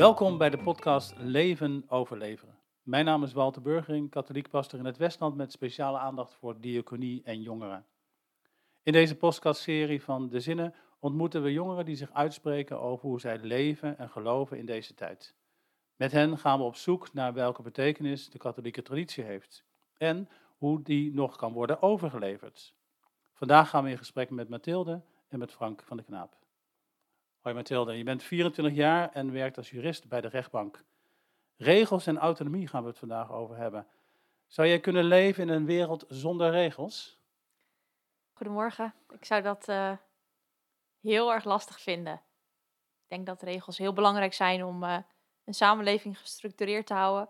[0.00, 2.58] Welkom bij de podcast Leven Overleveren.
[2.82, 7.22] Mijn naam is Walter Burgering, katholiek pastor in het Westland met speciale aandacht voor diaconie
[7.24, 7.86] en jongeren.
[8.82, 13.38] In deze podcastserie van De Zinnen ontmoeten we jongeren die zich uitspreken over hoe zij
[13.38, 15.34] leven en geloven in deze tijd.
[15.96, 19.64] Met hen gaan we op zoek naar welke betekenis de katholieke traditie heeft
[19.96, 22.74] en hoe die nog kan worden overgeleverd.
[23.32, 26.39] Vandaag gaan we in gesprek met Mathilde en met Frank van de Knaap.
[27.40, 30.84] Hoi Mathilde, je bent 24 jaar en werkt als jurist bij de rechtbank.
[31.56, 33.86] Regels en autonomie gaan we het vandaag over hebben.
[34.46, 37.20] Zou jij kunnen leven in een wereld zonder regels?
[38.32, 38.94] Goedemorgen.
[39.10, 39.92] Ik zou dat uh,
[41.00, 42.14] heel erg lastig vinden.
[42.14, 44.96] Ik denk dat regels heel belangrijk zijn om uh,
[45.44, 47.28] een samenleving gestructureerd te houden.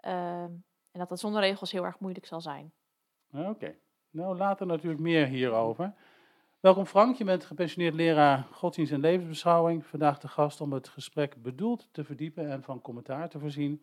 [0.00, 2.72] Uh, en dat dat zonder regels heel erg moeilijk zal zijn.
[3.32, 3.48] Oké.
[3.48, 3.78] Okay.
[4.10, 5.94] Nou, later natuurlijk meer hierover.
[6.60, 9.86] Welkom Frank, je bent gepensioneerd leraar godsdienst en levensbeschouwing.
[9.86, 13.82] Vandaag de gast om het gesprek bedoeld te verdiepen en van commentaar te voorzien.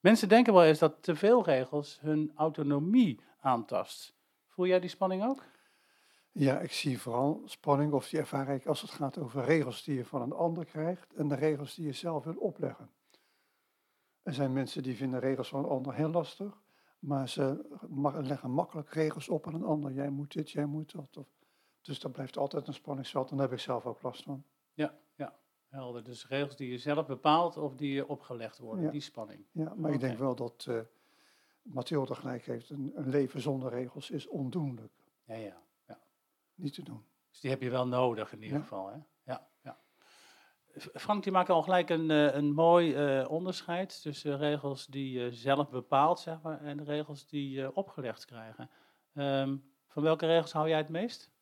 [0.00, 4.14] Mensen denken wel eens dat te veel regels hun autonomie aantast.
[4.46, 5.42] Voel jij die spanning ook?
[6.32, 9.96] Ja, ik zie vooral spanning of die ervaar ik als het gaat over regels die
[9.96, 12.90] je van een ander krijgt en de regels die je zelf wil opleggen.
[14.22, 16.62] Er zijn mensen die vinden regels van een ander heel lastig,
[16.98, 17.78] maar ze
[18.22, 19.92] leggen makkelijk regels op aan een ander.
[19.92, 21.16] Jij moet dit, jij moet dat.
[21.16, 21.35] Of
[21.86, 24.44] dus dat blijft altijd een spanningsveld en daar heb ik zelf ook last van.
[24.74, 26.04] Ja, ja, helder.
[26.04, 29.44] Dus regels die je zelf bepaalt of die je opgelegd worden, die spanning.
[29.52, 30.80] Ja, maar ik denk wel dat uh,
[31.62, 34.92] Mathilde gelijk heeft, een, een, leven zonder regels is ondoenlijk.
[35.24, 35.98] Ja, ja, ja.
[36.54, 37.04] Niet te doen.
[37.30, 38.98] Dus die heb je wel nodig in ieder geval, hè?
[39.22, 39.78] Ja, ja.
[40.92, 45.32] Frank, die maakt al gelijk een, eh, een mooi uh, onderscheid tussen regels die je
[45.32, 48.70] zelf bepaalt, zeg maar, en regels die je opgelegd krijgen.
[49.14, 51.35] Um, van welke regels hou jij het meest?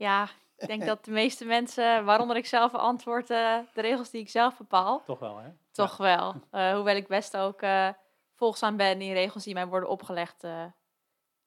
[0.00, 4.20] Ja, ik denk dat de meeste mensen, waaronder ik zelf antwoord, uh, de regels die
[4.20, 5.02] ik zelf bepaal.
[5.04, 5.48] Toch wel, hè?
[5.72, 6.34] Toch wel.
[6.52, 7.88] Uh, hoewel ik best ook uh,
[8.34, 10.46] volgzaam ben in regels die mij worden opgelegd,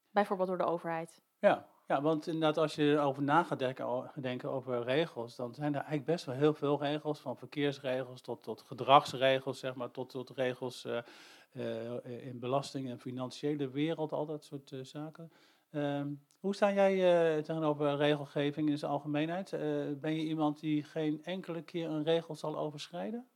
[0.10, 1.22] bijvoorbeeld door de overheid.
[1.40, 5.70] Ja, ja, want inderdaad, als je erover na gaat denken, denken, over regels, dan zijn
[5.74, 10.10] er eigenlijk best wel heel veel regels, van verkeersregels tot, tot gedragsregels, zeg maar, tot,
[10.10, 10.88] tot regels
[12.04, 15.32] in belasting en financiële wereld, al dat soort zaken.
[15.76, 16.94] Um, hoe sta jij
[17.38, 19.52] uh, tegenover regelgeving in zijn algemeenheid?
[19.52, 19.60] Uh,
[19.96, 23.30] ben je iemand die geen enkele keer een regel zal overschrijden?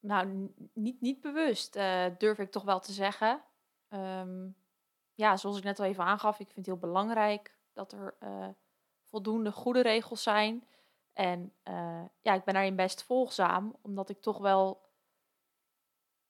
[0.00, 3.42] Nou, niet, niet bewust, uh, durf ik toch wel te zeggen.
[3.88, 4.56] Um,
[5.14, 8.16] ja, zoals ik net al even aangaf, ik vind het heel belangrijk dat er
[9.02, 10.66] voldoende goede regels zijn.
[11.12, 11.52] En
[12.20, 14.87] ja, ik ben daarin best volgzaam, omdat ik toch wel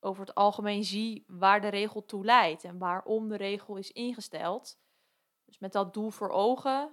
[0.01, 4.79] over het algemeen zie waar de regel toe leidt en waarom de regel is ingesteld.
[5.45, 6.93] Dus met dat doel voor ogen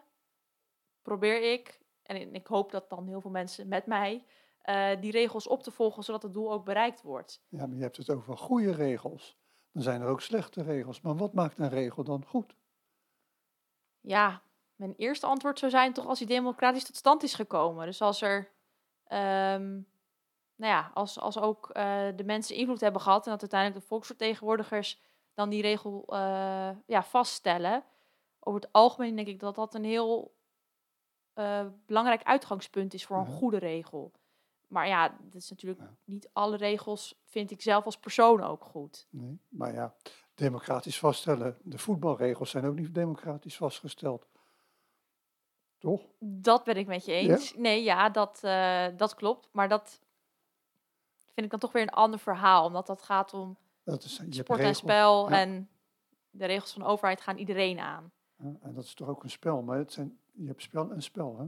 [1.01, 4.25] probeer ik, en ik hoop dat dan heel veel mensen met mij,
[4.65, 7.41] uh, die regels op te volgen zodat het doel ook bereikt wordt.
[7.49, 9.37] Ja, maar je hebt het over goede regels.
[9.71, 11.01] Dan zijn er ook slechte regels.
[11.01, 12.55] Maar wat maakt een regel dan goed?
[14.01, 14.41] Ja,
[14.75, 17.85] mijn eerste antwoord zou zijn toch als die democratisch tot stand is gekomen.
[17.85, 18.51] Dus als er
[19.07, 19.87] um,
[20.55, 23.87] nou ja, als, als ook uh, de mensen invloed hebben gehad en dat uiteindelijk de
[23.87, 25.01] volksvertegenwoordigers
[25.33, 27.83] dan die regel uh, ja, vaststellen.
[28.39, 30.35] Over het algemeen denk ik dat dat een heel
[31.35, 34.11] uh, belangrijk uitgangspunt is voor een goede regel.
[34.67, 39.07] Maar ja, dat is natuurlijk niet alle regels vind ik zelf als persoon ook goed.
[39.09, 39.93] Nee, maar ja,
[40.33, 41.57] democratisch vaststellen.
[41.63, 44.27] De voetbalregels zijn ook niet democratisch vastgesteld.
[45.77, 46.01] Toch?
[46.19, 47.55] Dat ben ik met je eens.
[47.55, 48.39] Nee, ja, dat,
[48.97, 49.49] dat klopt.
[49.51, 49.99] Maar dat
[51.35, 52.65] vind ik dan toch weer een ander verhaal.
[52.65, 55.29] Omdat dat gaat om dat is, sport en spel.
[55.29, 55.69] En
[56.29, 58.11] de regels van de overheid gaan iedereen aan.
[58.37, 59.61] Ja, en dat is toch ook een spel.
[59.61, 61.37] Maar het zijn, je hebt spel en spel.
[61.37, 61.45] Hè?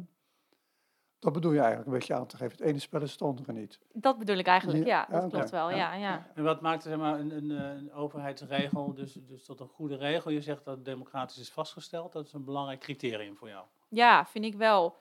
[1.20, 2.58] Dat bedoel je eigenlijk een beetje aan te geven.
[2.58, 3.80] Het ene spel is het andere niet.
[3.94, 5.08] Dat bedoel ik eigenlijk, ja.
[5.10, 5.94] dat klopt wel, ja.
[5.94, 6.32] ja.
[6.34, 10.32] En wat maakt zeg maar, een, een, een, overheidsregel dus, dus tot een goede regel?
[10.32, 12.14] Je zegt dat het democratisch is vastgesteld.
[12.14, 13.66] Dat is een belangrijk criterium voor jou.
[13.90, 14.98] Ja, vind ik wel.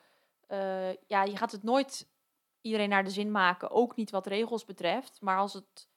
[0.48, 2.08] Uh, ja, je gaat het nooit
[2.66, 5.20] iedereen naar de zin maken, ook niet wat regels betreft.
[5.20, 5.88] Maar als het,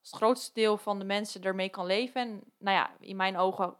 [0.00, 3.36] als het grootste deel van de mensen ermee kan leven, en nou ja, in mijn
[3.36, 3.76] ogen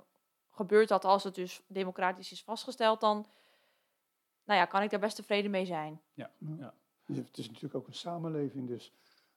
[0.51, 3.27] gebeurt dat als het dus democratisch is vastgesteld, dan
[4.45, 6.01] nou ja, kan ik daar best tevreden mee zijn.
[6.15, 6.75] Ja, ja.
[7.05, 8.93] Het is natuurlijk ook een samenleving, dus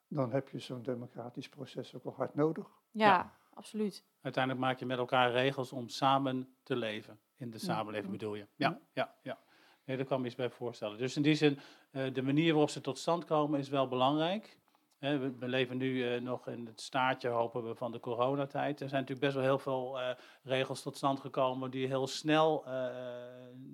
[0.08, 2.68] dan heb je zo'n democratisch proces ook wel hard nodig.
[2.92, 4.04] Ja, absoluut.
[4.22, 7.20] Uiteindelijk maak je met elkaar regels om samen te leven.
[7.36, 8.48] In de samenleving bedoel je.
[8.56, 9.40] Ja, ja, ja.
[9.86, 10.98] Nee, kan me iets bij voorstellen.
[10.98, 11.60] Dus in die zin,
[11.92, 14.58] uh, de manier waarop ze tot stand komen is wel belangrijk.
[15.00, 18.82] we, leven nu uh, nog in het staartje, hopen we, van de coronatijd.
[18.82, 20.10] Er zijn natuurlijk best wel heel veel uh,
[20.44, 22.64] regels tot stand gekomen die heel snel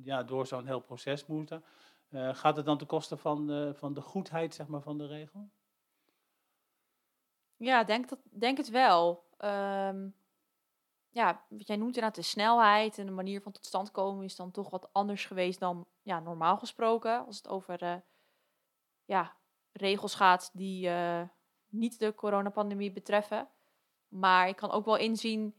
[0.03, 1.63] ja, door zo'n heel proces moeten.
[2.09, 5.07] Eh, gaat het dan ten koste van, eh, van de goedheid zeg maar, van de
[5.07, 5.49] regel?
[7.55, 9.25] Ja, denk, dat, denk het wel.
[9.37, 10.09] Ehm,
[11.17, 14.35] ja, wat jij noemt inderdaad de snelheid en de manier van tot stand komen is
[14.35, 17.25] dan toch wat anders geweest dan ja, normaal gesproken.
[17.25, 17.95] Als het over eh,
[19.05, 19.35] ja,
[19.71, 21.21] regels gaat die eh,
[21.69, 23.47] niet de coronapandemie betreffen.
[24.07, 25.55] Maar ik kan ook wel inzien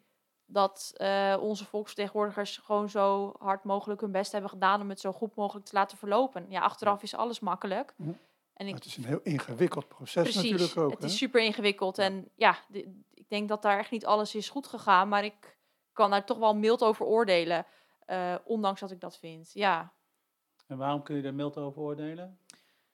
[0.47, 5.13] dat eh, onze volksvertegenwoordigers gewoon zo hard mogelijk hun best hebben gedaan om het zo
[5.13, 6.47] goed mogelijk te laten verlopen.
[6.51, 7.95] Ja, achteraf is alles makkelijk.
[8.55, 10.91] En ik Het is een heel ingewikkeld proces natuurlijk ook.
[10.91, 11.07] het hè?
[11.07, 11.97] is super ingewikkeld.
[11.97, 12.05] Ja.
[12.05, 15.09] En ja, de- ik denk dat daar echt niet alles is goed gegaan.
[15.09, 15.59] Maar ik
[15.93, 17.67] kan daar toch wel mild over oordelen.
[18.07, 19.51] eh, ondanks dat ik dat vind.
[19.53, 19.93] Ja.
[20.67, 22.39] En waarom kun je er mild over oordelen?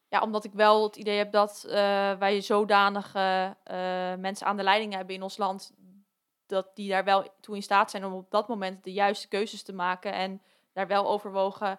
[0.08, 1.72] ja, omdat ik wel het idee heb dat eh,
[2.18, 3.76] wij zodanige eh,
[4.14, 5.72] mensen aan de leiding hebben in ons land.
[6.46, 9.62] Dat die daar wel toe in staat zijn om op dat moment de juiste keuzes
[9.62, 10.12] te maken.
[10.12, 10.42] En
[10.72, 11.78] daar wel overwogen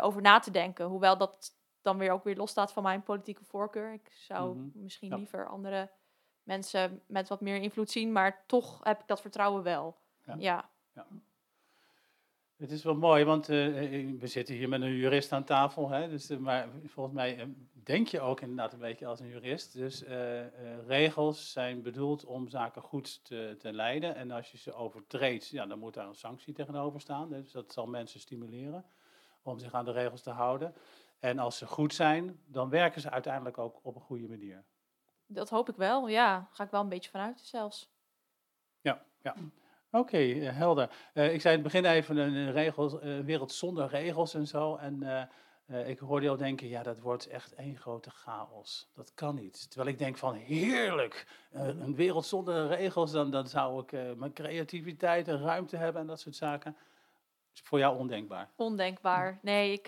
[0.00, 0.86] over na te denken.
[0.86, 1.50] Hoewel dat
[1.82, 3.92] dan weer ook weer losstaat van mijn politieke voorkeur.
[3.92, 4.68] Ik zou Mhm.
[4.74, 5.16] misschien Ja.
[5.16, 5.90] liever andere
[6.42, 8.12] mensen met wat meer invloed zien.
[8.12, 9.96] Maar toch heb ik dat vertrouwen wel.
[10.38, 10.70] Ja.
[10.94, 11.06] Ja,
[12.56, 15.88] Het is wel mooi, want eh, eh, we zitten hier met een jurist aan tafel.
[15.88, 19.72] Hè, dus, eh, maar volgens mij denk je ook inderdaad een beetje als een jurist.
[19.72, 20.04] Dus
[20.86, 24.14] regels zijn bedoeld om zaken goed te, te leiden.
[24.14, 27.28] En als je ze overtreedt, ja, dan moet daar een sanctie tegenover staan.
[27.28, 28.84] Dus dat zal mensen stimuleren
[29.42, 30.74] om zich aan de regels te houden.
[31.18, 34.64] En als ze goed zijn, dan werken ze uiteindelijk ook op een goede manier.
[35.32, 36.08] Dat hoop ik wel.
[36.08, 37.90] Ja, ga ik wel een beetje vanuit zelfs.
[38.80, 39.34] Ja, ja.
[39.92, 40.90] Oké, eh, helder.
[41.14, 44.76] Eh, ik zei in het begin even een, regels, eh, wereld zonder regels en zo.
[44.76, 45.28] En
[45.66, 48.90] eh, ik hoorde jou denken, ja, dat wordt echt één grote chaos.
[48.94, 49.70] Dat kan niet.
[49.70, 55.28] Terwijl ik denk van, heerlijk, een wereld zonder regels, dan, dan zou ik mijn creativiteit
[55.28, 56.76] en ruimte hebben en dat soort zaken.
[57.54, 58.50] Is voor jou ondenkbaar.
[58.56, 59.38] Ondenkbaar.
[59.42, 59.86] Nee, ik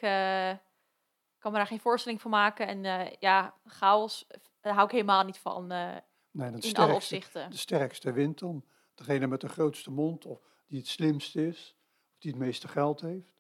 [1.39, 2.67] kan me daar geen voorstelling van maken.
[2.67, 4.27] En ja, chaos,
[4.65, 5.71] daar hou ik helemaal niet van.
[5.71, 5.97] eh,
[6.31, 7.51] Nee, in alle sterkste, opzichten.
[7.51, 8.65] de sterkste wint dan.
[8.95, 11.77] Degene met de grootste mond, of die het slimste is,
[12.13, 13.33] of die het meeste geld heeft.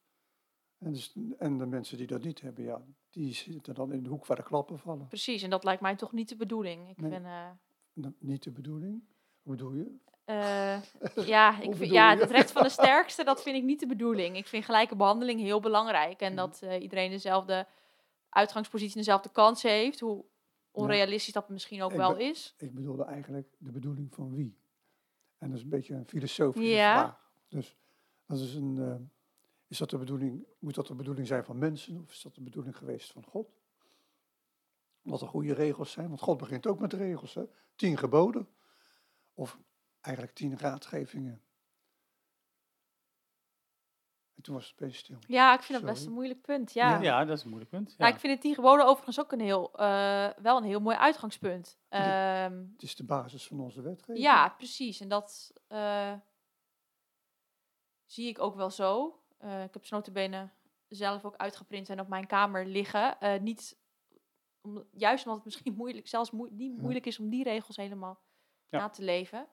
[0.78, 4.08] En, dus, en de mensen die dat niet hebben, ja, die zitten dan in de
[4.08, 5.06] hoek waar de klappen vallen.
[5.08, 6.88] Precies, en dat lijkt mij toch niet de bedoeling.
[6.90, 7.10] Ik Nee.
[7.10, 7.50] vind, eh,
[7.92, 9.02] Dat- Niet de bedoeling.
[9.42, 9.96] Hoe bedoel je?
[10.24, 10.82] eh,
[11.26, 14.36] ja, ik vind, ja, het recht van de sterkste, dat vind ik niet de bedoeling.
[14.36, 16.20] Ik vind gelijke behandeling heel belangrijk.
[16.20, 17.66] En dat iedereen dezelfde
[18.28, 20.00] uitgangspositie en dezelfde kansen heeft.
[20.00, 20.24] Hoe
[20.74, 22.54] onrealistisch dat misschien ook wel is.
[22.58, 24.58] Ik bedoelde eigenlijk de bedoeling van wie.
[25.38, 26.98] En dat is een beetje een filosofische Ja.
[26.98, 27.30] vraag.
[27.48, 27.76] Dus
[28.26, 28.94] dat is een, eh,
[29.66, 32.40] is dat de bedoeling, moet dat de bedoeling zijn van mensen of is dat de
[32.42, 33.48] bedoeling geweest van God?
[35.02, 37.34] Wat er goede regels zijn, want God begint ook met regels.
[37.34, 37.42] Hè?
[37.76, 38.48] Tien geboden,
[39.34, 39.58] of
[40.00, 41.42] eigenlijk tien raadgevingen.
[44.44, 45.16] En toen was het opeens stil.
[45.26, 46.72] Ja, ik vind dat best een moeilijk punt.
[46.72, 47.00] Ja.
[47.02, 47.90] Ja, dat is een moeilijk punt.
[47.90, 47.94] Ja.
[47.98, 50.96] Nou, ik vind het tien geboden overigens ook een heel, eh, wel een heel mooi
[50.96, 51.78] uitgangspunt.
[51.88, 54.18] Ehm, Het is de basis van onze wetgeving.
[54.18, 55.00] ja, precies.
[55.00, 56.12] En dat eh,
[58.04, 59.20] zie ik ook wel zo.
[59.38, 60.50] Eh, ik heb ze notabene
[60.88, 63.20] zelf ook uitgeprint en op mijn kamer liggen.
[63.20, 63.78] Eh, niet,
[64.60, 68.20] om, juist omdat het misschien moeilijk, zelfs niet moeilijk is om die regels helemaal
[68.68, 68.78] Ja.
[68.78, 69.46] na te leven.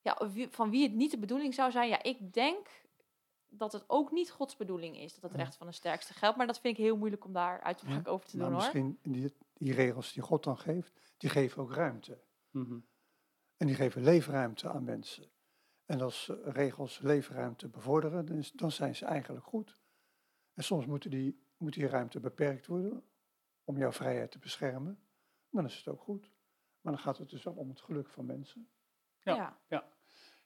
[0.00, 1.88] Ja, wie- van wie het niet de bedoeling zou zijn.
[1.88, 2.88] Ja, ik denk
[3.50, 5.38] dat het ook niet Gods bedoeling is dat het Ja.
[5.38, 6.36] recht van de sterkste geldt.
[6.36, 8.64] Maar dat vind ik heel moeilijk om daar uitspraak over te Maar doen hoor.
[8.64, 12.20] misschien die, die regels die God dan geeft, die geven ook ruimte.
[12.50, 12.78] Mhm.
[13.56, 15.30] En die geven leefruimte aan mensen.
[15.84, 19.80] En als regels leefruimte bevorderen, dan, is- dan zijn ze eigenlijk goed.
[20.54, 23.04] En soms moeten die, moet die ruimte beperkt worden
[23.64, 25.02] om jouw vrijheid te beschermen.
[25.50, 26.30] Dan is het ook goed.
[26.80, 28.70] Maar dan gaat het dus wel om het geluk van mensen.
[29.22, 29.34] Ja.
[29.34, 29.58] ja.
[29.66, 29.88] Ja,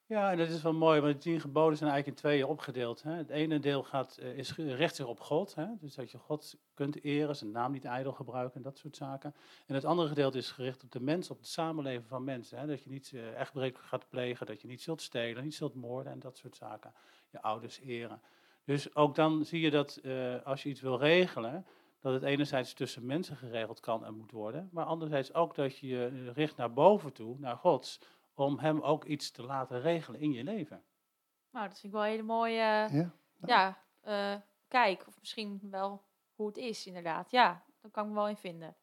[0.08, 3.02] en dat is wel mooi, want de tien geboden zijn eigenlijk in tweeën opgedeeld.
[3.02, 3.12] Hè.
[3.12, 5.66] Het ene deel gaat, eh, is, ge- richt zich op God, hè.
[5.80, 9.34] dus dat je God kunt eren, zijn naam niet ijdel gebruiken en dat soort zaken.
[9.66, 12.58] En het andere gedeelte is gericht op de mens, op het samenleven van mensen.
[12.58, 12.66] Hè.
[12.66, 16.12] Dat je niet eh, echtbreuk gaat plegen, dat je niet zult stelen, niet zult moorden
[16.12, 16.92] en dat soort zaken.
[17.30, 18.20] Je ouders eren.
[18.64, 21.66] Dus ook dan zie je dat eh, als je iets wil regelen,
[22.00, 25.86] dat het enerzijds tussen mensen geregeld kan en moet worden, maar anderzijds ook dat je
[25.86, 28.00] je eh, richt naar boven toe, naar Gods,
[28.34, 30.84] om hem ook iets te laten regelen in je leven.
[31.50, 33.14] Nou, dat vind ik wel een hele mooie Ja?
[33.46, 35.04] ja, eh, kijk.
[35.06, 37.30] Of misschien wel hoe het is, inderdaad.
[37.30, 38.76] Ja, daar kan ik me wel in vinden.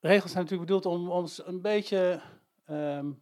[0.00, 2.22] Regels zijn natuurlijk bedoeld om ons een beetje
[2.64, 3.12] ehm,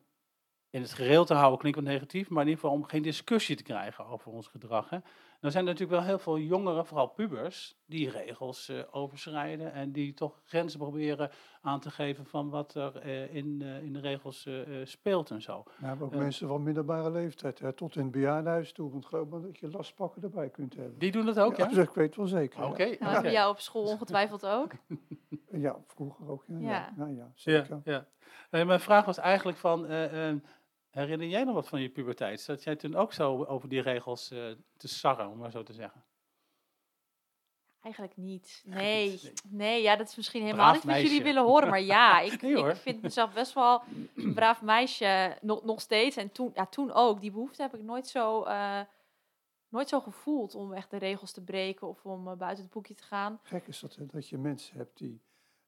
[0.70, 3.56] in het gereel te houden klinkt wel negatief, maar in ieder geval om geen discussie
[3.56, 4.90] te krijgen over ons gedrag.
[4.90, 4.99] Hè.
[5.40, 9.92] Dan zijn er natuurlijk wel heel veel jongeren, vooral pubers, die regels uh, overschrijden en
[9.92, 11.30] die toch grenzen proberen
[11.62, 14.49] aan te geven van wat er uh, in, uh, in de regels
[14.85, 15.62] speelt en zo.
[15.78, 19.28] We hebben ook mensen van middelbare leeftijd, hè, tot in het bejaardenhuis toe, want geloof
[19.28, 20.99] maar dat je lastpakken erbij kunt hebben.
[20.99, 21.68] Die doen dat ook, ja?
[21.70, 21.82] ja?
[21.82, 22.62] ik weet wel zeker.
[22.62, 22.70] Oké.
[22.70, 23.32] Okay, nou, okay.
[23.32, 24.73] jou op school ongetwijfeld ook?
[25.66, 26.59] ja, vroeger ook, ja.
[26.59, 27.80] Ja, ja, ja zeker.
[27.85, 28.06] Ja,
[28.50, 28.64] ja.
[28.64, 29.87] mijn vraag was eigenlijk van
[30.90, 32.40] Herinner jij nog wat van je puberteit?
[32.40, 35.73] Zat jij toen ook zo over die regels uh, te sarren, om maar zo te
[35.73, 36.04] zeggen?
[37.80, 38.62] Eigenlijk niet.
[38.64, 41.68] Nee, nee, ja, dat is misschien helemaal niet wat jullie willen horen.
[41.68, 43.82] Maar ja, ik, ik vind mezelf best wel
[44.14, 46.16] een braaf meisje, nog, nog steeds.
[46.16, 47.20] En toen, ja, toen ook.
[47.20, 48.80] Die behoefte heb ik nooit zo, uh,
[49.68, 52.94] nooit zo gevoeld om echt de regels te breken of om uh, buiten het boekje
[52.94, 53.40] te gaan.
[53.42, 55.23] Gek is dat, dat je mensen hebt die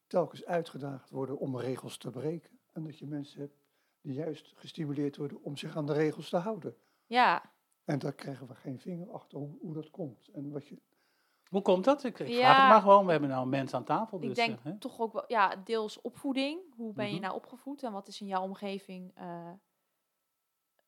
[0.06, 2.58] telkens uitgedaagd worden om regels te breken.
[2.72, 3.62] En dat je mensen hebt
[4.02, 6.76] die juist gestimuleerd worden om zich aan de regels te houden.
[7.06, 7.52] Ja.
[7.85, 10.28] En daar krijgen we geen vinger achter hoe, hoe dat komt.
[10.28, 10.80] En wat je...
[11.49, 12.04] Hoe komt dat?
[12.04, 13.04] Ik, ik vraag het maar gewoon.
[13.04, 14.21] We hebben nou mensen aan tafel.
[14.21, 16.61] Dus, ik denk uh, toch ook wel, ja, deels opvoeding.
[16.76, 17.23] Hoe ben je mhm.
[17.23, 19.50] nou opgevoed en wat is in jouw omgeving uh,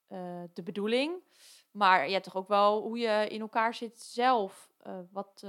[0.09, 1.23] uh, de bedoeling?
[1.71, 4.73] Maar ja, toch ook wel hoe je in elkaar zit zelf.
[5.11, 5.45] wat,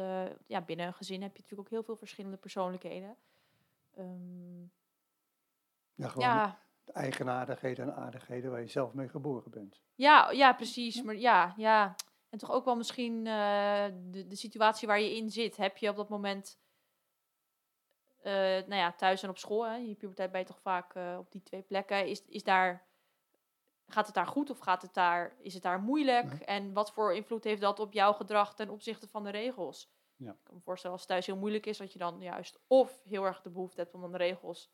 [0.47, 3.15] ja, binnen een gezin heb je natuurlijk ook heel veel verschillende persoonlijkheden.
[3.97, 4.71] Um,
[5.93, 9.81] ja, gewoon ja de eigenaardigheden en aardigheden waar je zelf mee geboren bent.
[9.95, 11.01] Ja, ja precies.
[11.01, 11.95] Maar ja, ja.
[12.29, 15.57] En toch ook wel misschien uh, de, de situatie waar je in zit.
[15.57, 16.59] Heb je op dat moment,
[18.17, 20.95] uh, nou ja, thuis en op school, hè, in je puberteit ben je toch vaak
[20.95, 22.07] uh, op die twee plekken.
[22.07, 22.87] Is, is daar,
[23.87, 26.29] gaat het daar goed of gaat het daar, is het daar moeilijk?
[26.29, 26.45] Nee.
[26.45, 29.93] En wat voor invloed heeft dat op jouw gedrag ten opzichte van de regels?
[30.15, 30.31] Ja.
[30.31, 33.01] Ik kan me voorstellen als het thuis heel moeilijk is, dat je dan juist of
[33.03, 34.71] heel erg de behoefte hebt om dan de regels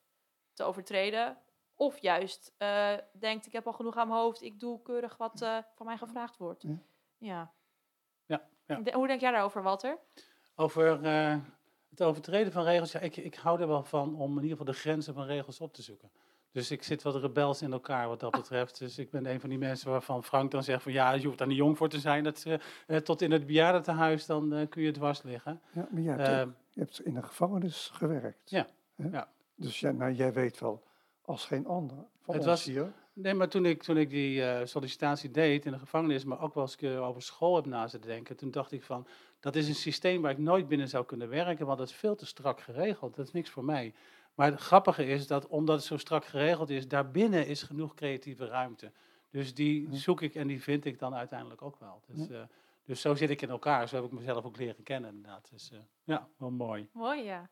[0.53, 1.37] te overtreden,
[1.81, 5.41] of juist uh, denkt, ik heb al genoeg aan mijn hoofd, ik doe keurig wat
[5.41, 6.63] uh, van mij gevraagd wordt.
[6.63, 6.77] Ja.
[7.17, 7.51] ja.
[8.25, 8.75] ja, ja.
[8.75, 9.97] De, hoe denk jij daarover, Walter?
[10.55, 11.35] Over uh,
[11.89, 12.91] het overtreden van regels.
[12.91, 15.61] Ja, ik, ik hou er wel van om in ieder geval de grenzen van regels
[15.61, 16.11] op te zoeken.
[16.51, 18.79] Dus ik zit wat rebels in elkaar wat dat betreft.
[18.79, 21.38] Dus ik ben een van die mensen waarvan Frank dan zegt van ja, je hoeft
[21.38, 22.23] daar niet jong voor te zijn.
[22.23, 22.45] Dat,
[22.88, 25.61] uh, tot in het bejaardentehuis, dan uh, kun je dwars liggen.
[25.71, 28.50] Ja, maar jij hebt, uh, je hebt in de gevangenis gewerkt.
[28.50, 29.27] Ja, ja.
[29.55, 30.89] Dus jij, nou, jij weet wel
[31.21, 32.93] als geen ander van het ons was, hier.
[33.13, 36.53] Nee, maar toen ik, toen ik die uh, sollicitatie deed in de gevangenis, maar ook
[36.53, 39.07] wel eens keer over school heb na zitten denken, toen dacht ik van,
[39.39, 42.15] dat is een systeem waar ik nooit binnen zou kunnen werken, want dat is veel
[42.15, 43.15] te strak geregeld.
[43.15, 43.93] Dat is niks voor mij.
[44.35, 48.45] Maar het grappige is dat omdat het zo strak geregeld is, daarbinnen is genoeg creatieve
[48.45, 48.91] ruimte.
[49.29, 52.01] Dus die zoek ik en die vind ik dan uiteindelijk ook wel.
[52.07, 52.41] Dus, uh,
[52.83, 53.87] dus zo zit ik in elkaar.
[53.87, 55.49] Zo heb ik mezelf ook leren kennen inderdaad.
[55.51, 56.89] Dus uh, ja, wel mooi.
[56.93, 57.49] Mooi, ja.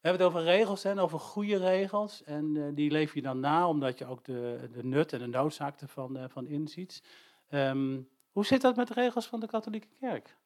[0.00, 2.22] We hebben het over regels en over goede regels.
[2.22, 5.26] En uh, die leef je dan na, omdat je ook de, de nut en de
[5.26, 7.02] noodzaak ervan uh, van inziet.
[7.50, 10.36] Um, hoe zit dat met de regels van de katholieke kerk?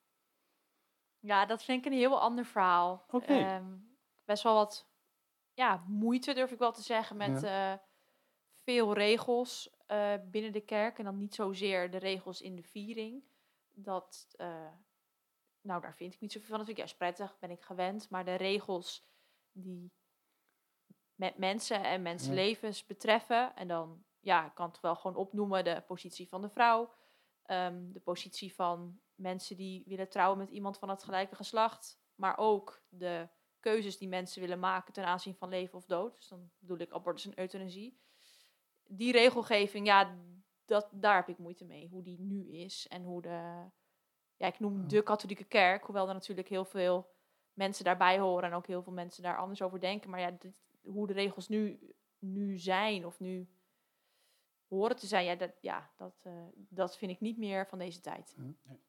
[1.18, 3.04] Ja, dat vind ik een heel ander verhaal.
[3.10, 3.56] Okay.
[3.56, 4.88] Um, best wel wat
[5.52, 7.72] ja, moeite, durf ik wel te zeggen, met ja.
[7.72, 7.78] uh,
[8.64, 9.78] veel regels
[10.30, 10.98] binnen de kerk.
[10.98, 13.24] En dan niet zozeer de regels in de viering.
[13.74, 14.26] Dat,
[15.60, 16.56] nou, daar vind ik niet zoveel van.
[16.56, 18.10] Dat vind ik juist prettig, ben ik gewend.
[18.10, 19.08] Maar de regels
[19.52, 19.92] die
[21.14, 23.56] met mensen en mensenlevens betreffen.
[23.56, 26.92] En dan, ja, ik kan het wel gewoon opnoemen, de positie van de vrouw.
[27.46, 32.00] Um, de positie van mensen die willen trouwen met iemand van het gelijke geslacht.
[32.14, 33.28] Maar ook de
[33.60, 36.16] keuzes die mensen willen maken ten aanzien van leven of dood.
[36.16, 38.00] Dus dan bedoel ik abortus en euthanasie.
[38.84, 40.18] Die regelgeving, ja,
[40.64, 41.88] dat, daar heb ik moeite mee.
[41.88, 43.68] Hoe die nu is en hoe de...
[44.36, 47.10] Ja, ik noem de katholieke kerk, hoewel er natuurlijk heel veel
[47.66, 50.10] mensen daarbij horen en ook heel veel mensen daar anders over denken.
[50.10, 50.52] Maar ja, dit,
[50.82, 51.78] hoe de regels nu,
[52.18, 53.48] nu zijn of nu
[54.68, 56.32] horen te zijn, ja, dat, ja, dat, uh,
[56.68, 58.34] dat vind ik niet meer van deze tijd.
[58.36, 58.80] Nee.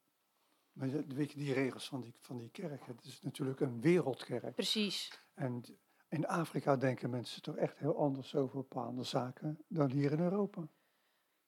[0.72, 4.54] Maar weet je, die regels van die, van die kerk, het is natuurlijk een wereldkerk.
[4.54, 5.20] Precies.
[5.34, 5.64] En
[6.08, 10.68] in Afrika denken mensen toch echt heel anders over bepaalde zaken dan hier in Europa.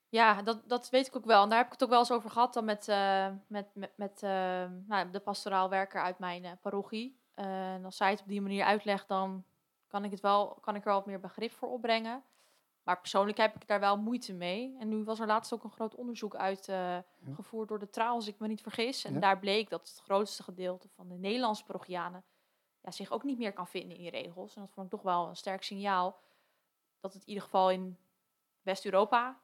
[0.09, 1.43] Ja, dat, dat weet ik ook wel.
[1.43, 3.91] En daar heb ik het ook wel eens over gehad dan met, uh, met, met,
[3.95, 4.29] met uh,
[4.87, 7.19] nou, de pastoraal werker uit mijn uh, parochie.
[7.33, 9.45] en als zij het op die manier uitlegt, dan
[9.87, 12.23] kan ik, het wel, kan ik er wat meer begrip voor opbrengen.
[12.83, 14.75] Maar persoonlijk heb ik daar wel moeite mee.
[14.79, 18.39] En nu was er laatst ook een groot onderzoek uitgevoerd door de Trouw, als ik
[18.39, 19.03] me niet vergis.
[19.03, 19.19] En ja.
[19.19, 22.23] daar bleek dat het grootste gedeelte van de Nederlandse parochianen
[22.81, 24.55] ja, zich ook niet meer kan vinden in die regels.
[24.55, 26.19] En dat vond ik toch wel een sterk signaal
[26.99, 27.97] dat het in ieder geval in
[28.61, 29.39] West-Europa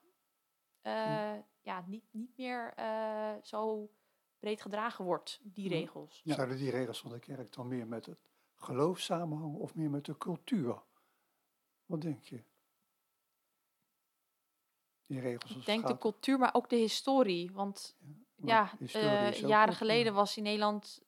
[0.84, 3.92] uh, ja, niet, niet meer uh, zo
[4.40, 6.22] breed gedragen wordt, die regels.
[6.24, 6.36] Ja.
[6.36, 8.20] Zouden die regels van de kerk dan meer met het
[8.56, 10.82] geloof samenhangen of meer met de cultuur?
[11.86, 12.44] Wat denk je?
[15.12, 15.56] die regels.
[15.56, 17.52] Ik denk de cultuur, maar ook de historie.
[17.54, 17.98] Want
[18.36, 21.02] ja, historie eh, jaren geleden eh, was in Nederland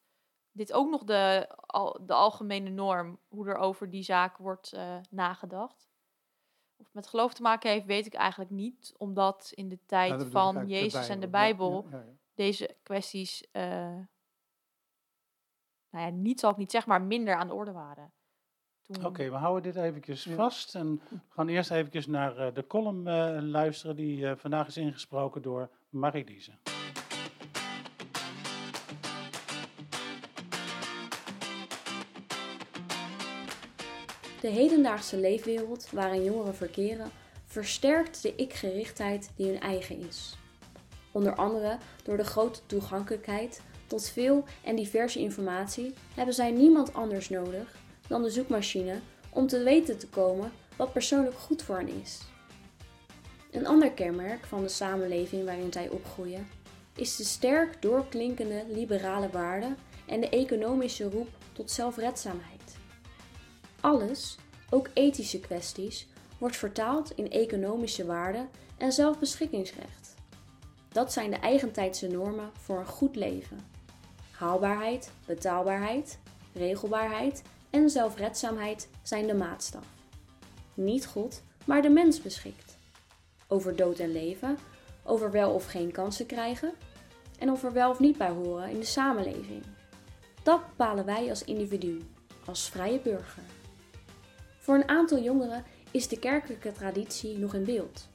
[0.52, 3.20] dit ook nog de, al, de algemene norm.
[3.28, 5.92] Hoe er over die zaak wordt eh, nagedacht.
[6.84, 8.94] Of het met geloof te maken heeft, weet ik eigenlijk niet.
[8.98, 12.12] Omdat in de tijd van Jezus en de Bijbel ja, ja, ja.
[12.34, 13.64] deze kwesties, eh,
[15.90, 18.14] nou ja, niet zal ik niet zeggen, maar minder aan de orde waren.
[18.82, 20.36] Toen, Oké, we houden dit eventjes Ja.
[20.36, 24.68] vast en we gaan eerst eventjes naar eh, de column eh, luisteren die eh, vandaag
[24.68, 26.52] is ingesproken door Marie-Lise.
[34.44, 37.12] De hedendaagse leefwereld waarin jongeren verkeren
[37.46, 40.38] versterkt de ik-gerichtheid die hun eigen is.
[41.12, 47.30] Onder andere door de grote toegankelijkheid tot veel en diverse informatie hebben zij niemand anders
[47.30, 47.76] nodig
[48.08, 52.20] dan de zoekmachine om te weten te komen wat persoonlijk goed voor hen is.
[53.52, 56.48] Een ander kenmerk van de samenleving waarin zij opgroeien
[56.96, 62.53] is de sterk doorklinkende liberale waarden en de economische roep tot zelfredzaamheid.
[63.84, 64.38] Alles,
[64.70, 70.14] ook ethische kwesties, wordt vertaald in economische waarden en zelfbeschikkingsrecht.
[70.90, 73.60] Dat zijn de eigentijdse normen voor een goed leven.
[74.32, 76.20] Haalbaarheid, betaalbaarheid,
[76.54, 79.86] regelbaarheid en zelfredzaamheid zijn de maatstaf.
[80.74, 82.78] Niet God, maar de mens beschikt.
[83.48, 84.58] Over dood en leven,
[85.04, 86.74] over wel of geen kansen krijgen
[87.40, 89.64] en over wel of niet bij horen in de samenleving.
[90.44, 92.02] Dat bepalen wij als individu,
[92.46, 93.44] als vrije burger.
[94.64, 98.08] Voor een aantal jongeren is de kerkelijke traditie nog in beeld.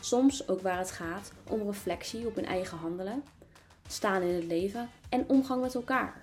[0.00, 3.24] Soms ook waar het gaat om reflectie op hun eigen handelen,
[3.88, 6.20] staan in het leven en omgang met elkaar.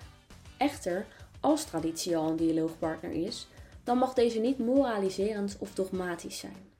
[0.56, 1.06] Echter,
[1.40, 3.48] als traditie al een dialoogpartner is,
[3.84, 6.70] dan mag deze niet moraliserend of dogmatisch zijn.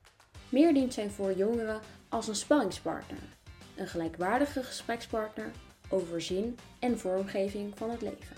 [0.49, 1.79] Meer dient zij voor jongeren
[2.09, 3.37] als een spanningspartner,
[3.75, 5.51] een gelijkwaardige gesprekspartner
[5.89, 8.35] over zin en vormgeving van het leven.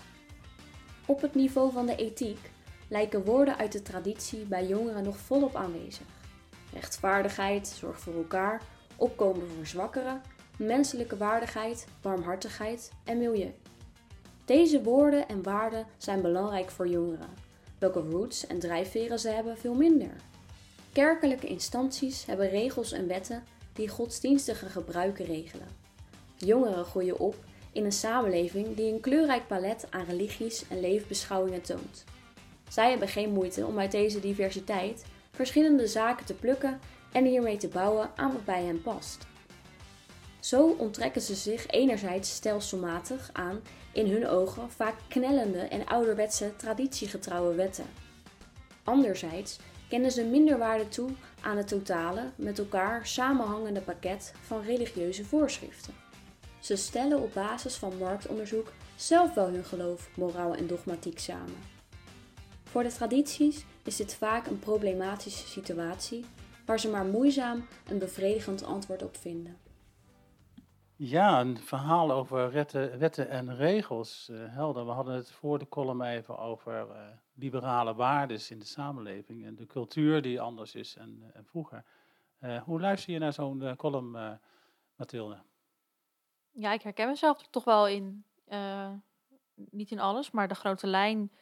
[1.06, 2.50] Op het niveau van de ethiek
[2.90, 6.06] lijken woorden uit de traditie bij jongeren nog volop aanwezig.
[6.72, 8.62] Rechtvaardigheid, zorg voor elkaar,
[8.96, 10.22] opkomen voor zwakkeren,
[10.56, 13.54] menselijke waardigheid, barmhartigheid en milieu.
[14.44, 17.28] Deze woorden en waarden zijn belangrijk voor jongeren.
[17.78, 20.12] Welke roots en drijfveren ze hebben, veel minder.
[20.92, 25.66] Kerkelijke instanties hebben regels en wetten die godsdienstige gebruiken regelen.
[26.36, 27.34] Jongeren groeien op
[27.72, 32.04] in een samenleving die een kleurrijk palet aan religies en levensbeschouwingen toont.
[32.70, 36.80] Zij hebben geen moeite om uit deze diversiteit verschillende zaken te plukken
[37.12, 39.26] en hiermee te bouwen aan wat bij hen past.
[40.40, 43.60] Zo onttrekken ze zich enerzijds stelselmatig aan
[43.92, 47.86] in hun ogen vaak knellende en ouderwetse traditiegetrouwe wetten.
[48.84, 55.24] Anderzijds kennen ze minder waarde toe aan het totale, met elkaar samenhangende pakket van religieuze
[55.24, 55.94] voorschriften.
[56.60, 61.79] Ze stellen op basis van marktonderzoek zelf wel hun geloof, moraal en dogmatiek samen.
[62.70, 66.24] Voor de tradities is dit vaak een problematische situatie
[66.66, 69.56] waar ze maar moeizaam een bevredigend antwoord op vinden.
[70.96, 74.28] Ja, een verhaal over wetten, wetten en regels.
[74.28, 77.00] eh, helder, we hadden het voor de column even over eh,
[77.34, 81.84] liberale waarden in de samenleving en de cultuur die anders is en, eh, en vroeger.
[82.38, 84.30] Eh, hoe luister je naar zo'n column, eh,
[84.96, 85.38] Mathilde?
[86.50, 88.24] Ja, ik herken mezelf er toch wel in.
[88.46, 88.90] eh,
[89.54, 91.32] niet in alles, maar de grote lijn.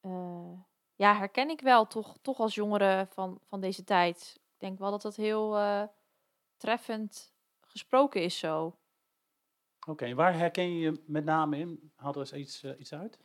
[0.00, 0.52] Eh,
[0.94, 4.34] ja, herken ik wel toch, toch als jongere van, van deze tijd.
[4.36, 5.82] Ik denk wel dat dat heel eh,
[6.56, 8.78] treffend gesproken is zo.
[9.86, 11.92] Oké, waar herken je je met name in?
[11.94, 13.18] Haal er eens iets, eh, iets uit.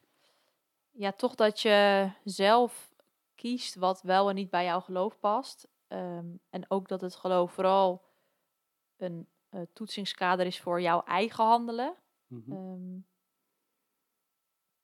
[0.91, 2.93] Ja, toch dat je zelf
[3.36, 5.67] kiest wat wel en niet bij jouw geloof past.
[5.88, 8.05] Ehm, en ook dat het geloof vooral
[8.97, 9.27] een
[9.73, 11.95] toetsingskader is voor jouw eigen handelen.
[12.29, 12.99] Ehm,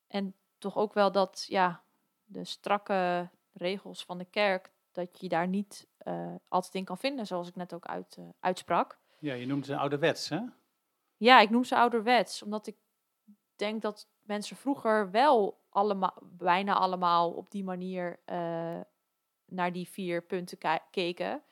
[0.08, 1.84] en toch ook wel dat, ja,
[2.26, 7.28] de strakke regels van de kerk, dat je daar niet eh, altijd in kan vinden,
[7.28, 9.00] zoals ik net ook uit, eh, uitsprak.
[9.20, 10.40] Ja, je noemt ze ouderwets, hè?
[11.18, 12.76] Ja, ik noem ze ouderwets, omdat ik
[13.56, 18.80] denk dat mensen vroeger wel allemaal, bijna allemaal op die manier eh,
[19.46, 20.58] naar die vier punten
[20.92, 21.44] keken.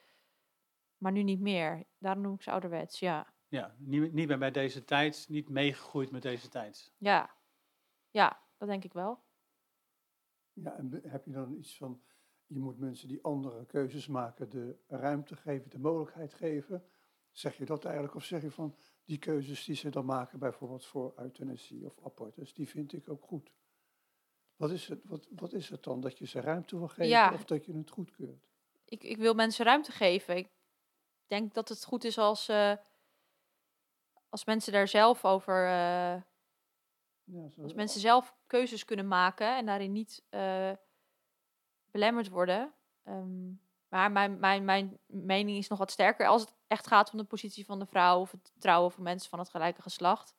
[0.97, 1.85] Maar nu niet meer.
[1.97, 3.27] Daarom noem ik ze ouderwets, ja.
[3.47, 6.93] Ja, niet, niet meer bij deze tijd, niet meegegroeid met deze tijd.
[6.97, 7.29] Ja,
[8.09, 9.19] ja dat denk ik wel.
[10.53, 12.01] Ja, en heb je dan iets van,
[12.45, 16.85] je moet mensen die andere keuzes maken de ruimte geven, de mogelijkheid geven?
[17.31, 18.15] Zeg je dat eigenlijk?
[18.15, 22.53] Of zeg je van, die keuzes die ze dan maken, bijvoorbeeld voor euthanasie of abortus,
[22.53, 23.51] die vind ik ook goed?
[24.55, 26.01] Wat is het, wat, wat is het dan?
[26.01, 27.33] Dat je ze ruimte wil geven Ja.
[27.33, 28.47] of dat je het goedkeurt?
[28.85, 30.37] Ik, ik wil mensen ruimte geven.
[30.37, 30.49] Ik,
[31.27, 32.73] denk dat het goed is als, eh,
[34.29, 36.21] als mensen daar zelf over, eh,
[37.23, 40.71] Ja, zo- als mensen zelf keuzes kunnen maken en daarin niet eh,
[41.91, 42.73] belemmerd worden.
[43.03, 43.51] Ehm,
[43.89, 47.23] maar mijn, mijn, mijn mening is nog wat sterker als het echt gaat om de
[47.23, 50.35] positie van de vrouw of het trouwen van mensen van het gelijke geslacht.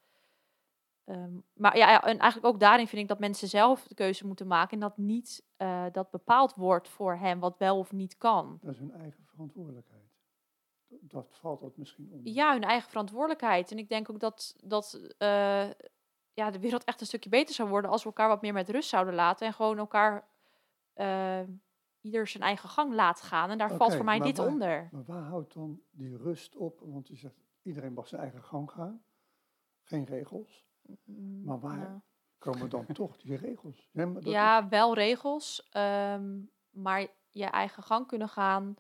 [1.05, 4.47] Ehm, maar ja, en eigenlijk ook daarin vind ik dat mensen zelf de keuze moeten
[4.47, 8.59] maken en dat niet eh, dat bepaald wordt voor hen wat wel of niet kan.
[8.61, 10.17] Dat is hun eigen verantwoordelijkheid.
[10.89, 12.33] Dat, dat valt dat misschien onder.
[12.33, 13.71] Ja, hun eigen verantwoordelijkheid.
[13.71, 15.69] En ik denk ook dat, dat eh,
[16.39, 18.69] ja, de wereld echt een stukje beter zou worden als we elkaar wat meer met
[18.69, 19.47] rust zouden laten.
[19.47, 20.29] En gewoon elkaar
[20.95, 21.41] eh,
[22.01, 23.51] ieder zijn eigen gang laat gaan.
[23.51, 24.89] En daar valt voor mij dit waar- onder.
[24.93, 26.81] Maar waar houdt dan die rust op?
[26.85, 29.03] Want je zegt, iedereen mag zijn eigen gang gaan.
[29.83, 30.67] Geen regels.
[31.05, 31.99] Mm, maar waar- nou.
[32.39, 33.89] Komen dan toch die regels?
[33.93, 35.69] Ja, maar dat Ja, wel regels.
[35.71, 38.77] ehm, maar je eigen gang kunnen gaan.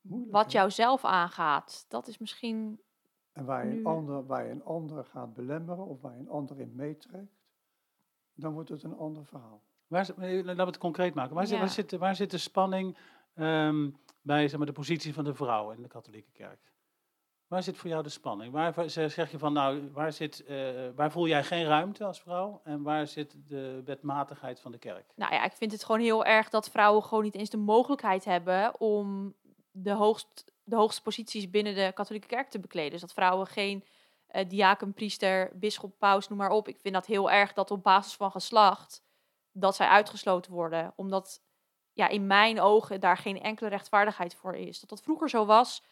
[0.00, 0.58] moeilijk, Wat hè?
[0.58, 1.84] jou zelf aangaat.
[1.88, 2.80] Dat is misschien.
[3.40, 6.28] En waar je, een ander, waar je een ander gaat belemmeren of waar je een
[6.28, 7.40] ander in meetrekt,
[8.34, 9.62] dan wordt het een ander verhaal.
[9.86, 11.34] Waar, eh, laten we het concreet maken.
[11.34, 12.96] Waar, zit, waar, zit, waar zit de spanning
[13.34, 13.90] ehm,
[14.22, 16.72] bij zeg maar, de positie van de vrouw in de katholieke kerk?
[17.46, 18.52] Waar zit voor jou de spanning?
[18.52, 22.60] Waar zeg je van, nou, waar, zit, eh, waar voel jij geen ruimte als vrouw?
[22.64, 25.12] En waar zit de wetmatigheid van de kerk?
[25.16, 28.24] Nou ja, ik vind het gewoon heel erg dat vrouwen gewoon niet eens de mogelijkheid
[28.24, 29.34] hebben om
[29.70, 32.90] de, hoogst, de hoogste posities binnen de katholieke kerk te bekleden.
[32.90, 33.84] Dus dat vrouwen geen
[34.26, 36.68] eh diaken, priester, bisschop, paus, noem maar op.
[36.68, 39.02] Ik vind dat heel erg dat op basis van geslacht
[39.52, 40.92] dat zij uitgesloten worden.
[40.96, 41.42] Omdat
[41.92, 44.80] ja, in mijn ogen daar geen enkele rechtvaardigheid voor is.
[44.80, 45.82] Dat dat vroeger zo was,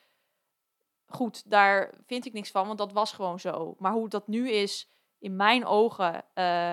[1.06, 3.74] goed, daar vind ik niks van, want dat was gewoon zo.
[3.78, 4.88] Maar hoe dat nu is,
[5.18, 6.72] in mijn ogen, eh,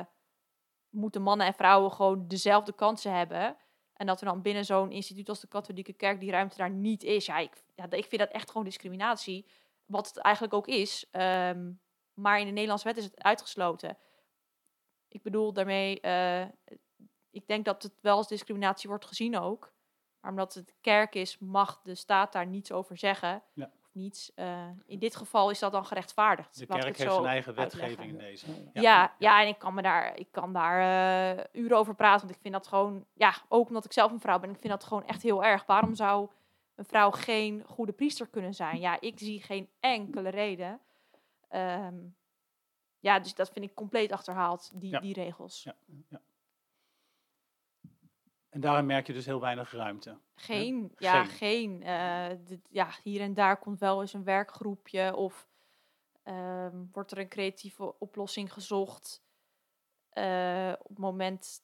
[0.90, 3.58] moeten mannen en vrouwen gewoon dezelfde kansen hebben.
[3.96, 7.04] En dat er dan binnen zo'n instituut als de katholieke kerk die ruimte daar niet
[7.04, 7.26] is.
[7.26, 9.46] Ja, ik, ja, ik vind dat echt gewoon discriminatie.
[9.86, 11.08] Wat het eigenlijk ook is.
[11.12, 11.72] Ehm,
[12.14, 13.98] maar in de Nederlandse wet is het uitgesloten.
[15.08, 16.46] Ik bedoel daarmee, eh,
[17.30, 19.74] ik denk dat het wel als discriminatie wordt gezien ook.
[20.20, 23.44] Maar omdat het kerk is, mag de staat daar niets over zeggen.
[23.54, 23.72] Ja.
[23.96, 24.34] Niets.
[24.34, 26.60] Eh, in dit geval is dat dan gerechtvaardigd.
[26.60, 27.90] De kerk heeft zo zijn eigen uitleggen.
[27.90, 28.46] wetgeving in deze.
[28.74, 28.82] Ja.
[28.82, 30.80] Ja, ja, en ik kan, me daar, ik kan daar
[31.38, 32.22] eh, uren over praten.
[32.26, 34.74] Want ik vind dat gewoon, ja, ook omdat ik zelf een vrouw ben, ik vind
[34.74, 35.66] dat gewoon echt heel erg.
[35.66, 36.30] Waarom zou
[36.76, 38.80] een vrouw geen goede priester kunnen zijn?
[38.80, 40.80] Ja, ik zie geen enkele reden.
[41.50, 41.96] Ehm,
[43.00, 45.00] ja, dus dat vind ik compleet achterhaald, die, Ja.
[45.00, 45.64] die regels.
[45.64, 45.76] Ja.
[48.56, 50.18] En daarin merk je dus heel weinig ruimte.
[50.36, 51.80] Geen, ja, Geen.
[51.80, 51.84] geen.
[51.84, 55.48] eh, ja, hier en daar komt wel eens een werkgroepje of
[56.24, 59.24] ehm, wordt er een creatieve oplossing gezocht.
[60.10, 61.64] eh, op het moment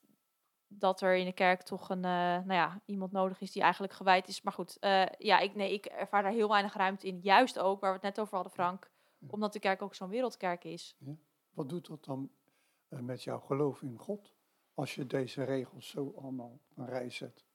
[0.67, 3.93] dat er in de kerk toch een, eh, nou ja, iemand nodig is die eigenlijk
[3.93, 4.41] gewijd is.
[4.41, 4.77] Maar goed,
[5.17, 7.19] ja, ik, nee, ik ervaar daar heel weinig ruimte in.
[7.21, 8.91] Juist ook, waar we het net over hadden, Frank.
[9.17, 9.27] Ja.
[9.29, 10.95] Omdat de kerk ook zo'n wereldkerk is.
[11.53, 12.29] Wat doet dat dan
[12.89, 14.33] met jouw geloof in God?
[14.81, 17.45] Als je deze regels zo allemaal op een rij zet.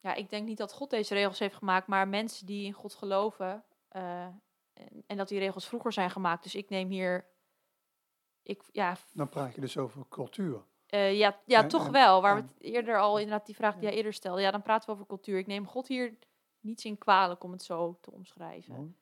[0.00, 2.94] Ja, ik denk niet dat God deze regels heeft gemaakt, maar mensen die in God
[2.94, 3.64] geloven.
[3.88, 4.24] eh,
[4.72, 6.42] en, en dat die regels vroeger zijn gemaakt.
[6.42, 7.28] Dus ik neem hier.
[8.42, 10.64] Ik, ja, Dan praat je dus over cultuur.
[10.86, 12.22] eh, ja, ja En- toch en- wel.
[12.22, 13.88] Waar we het eerder al, inderdaad, die vraag die Ja.
[13.88, 14.40] jij eerder stelde.
[14.40, 15.38] Ja, dan praten we over cultuur.
[15.38, 16.18] Ik neem God hier
[16.60, 18.96] niets in kwalijk om het zo te omschrijven.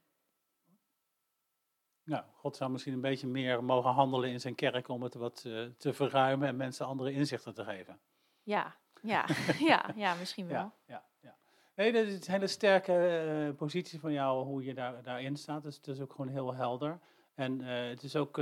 [2.05, 5.43] Nou, God zou misschien een beetje meer mogen handelen in zijn kerk om het wat
[5.47, 7.99] eh, te verruimen en mensen andere inzichten te geven.
[8.43, 9.27] Ja, ja,
[9.59, 10.57] ja, ja, misschien wel.
[10.57, 11.37] Ja, ja, ja.
[11.77, 15.63] Nee, dat is een hele sterke eh, positie van jou, hoe je daar, daarin staat.
[15.63, 16.99] Dus het is ook gewoon heel helder.
[17.35, 18.39] En eh, het is ook,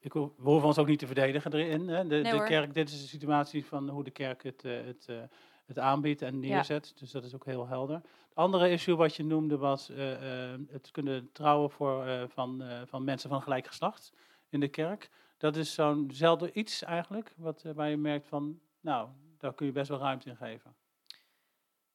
[0.00, 1.88] ik we hoeven ons ook niet te verdedigen erin.
[1.88, 2.06] Hè.
[2.06, 5.08] De, Nee, de kerk, dit is de situatie van hoe de kerk het, het,
[5.66, 6.92] het aanbiedt en neerzet.
[6.98, 7.96] Dus dat is ook heel helder.
[7.96, 12.62] Het andere issue wat je noemde was eh, eh, het kunnen trouwen voor, eh, van,
[12.86, 14.12] van mensen van gelijk geslacht
[14.48, 15.10] in de kerk.
[15.36, 19.88] Dat is zo'nzelfde iets eigenlijk, wat, waar je merkt van, nou, daar kun je best
[19.88, 20.74] wel ruimte in geven.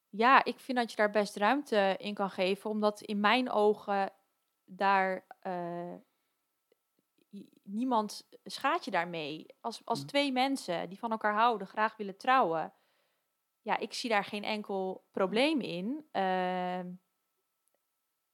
[0.09, 4.11] Ja, ik vind dat je daar best ruimte in kan geven, omdat in mijn ogen
[4.65, 5.25] daar
[7.63, 9.45] niemand schaadt je daarmee.
[9.61, 10.07] Als, als Mhm.
[10.07, 12.73] twee mensen die van elkaar houden, graag willen trouwen,
[13.61, 16.07] ja, ik zie daar geen enkel probleem in.
[16.11, 16.91] Ehm,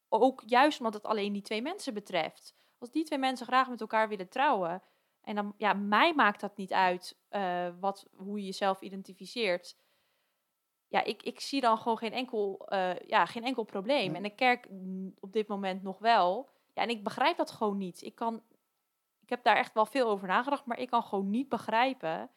[0.10, 2.56] ook juist omdat het alleen die twee mensen betreft.
[2.78, 4.82] Als die twee mensen graag met elkaar willen trouwen,
[5.22, 9.78] en dan, ja, mij maakt dat niet uit eh, wat, hoe je jezelf identificeert
[10.88, 14.08] ja, ik, ik zie dan gewoon geen enkel, eh, ja, geen enkel probleem.
[14.08, 14.16] Nee.
[14.16, 16.50] En de kerk mm, op dit moment nog wel.
[16.74, 18.02] Ja, en ik begrijp dat gewoon niet.
[18.02, 18.44] Ik, kan,
[19.20, 22.30] ik heb daar echt wel veel over nagedacht, maar ik kan gewoon niet begrijpen